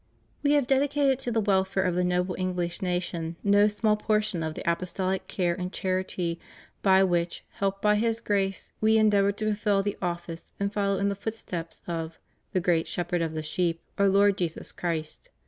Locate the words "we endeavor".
8.81-9.31